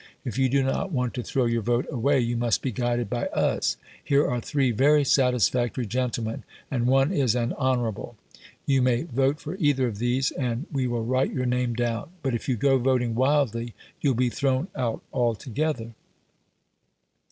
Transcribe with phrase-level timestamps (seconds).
[0.25, 3.27] If you do not want to throw your vote away, you must be guided by
[3.27, 8.15] us: here are three very satisfactory gentlemen (and one is an Honourable):
[8.65, 12.33] you may vote for either of these, and we will write your name down; but
[12.33, 15.93] if you go voting wildly, you'll be thrown out altogether."